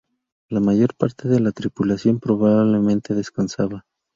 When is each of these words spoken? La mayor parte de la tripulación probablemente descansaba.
La 0.49 0.59
mayor 0.59 0.95
parte 0.95 1.27
de 1.27 1.39
la 1.39 1.51
tripulación 1.51 2.19
probablemente 2.19 3.13
descansaba. 3.13 3.85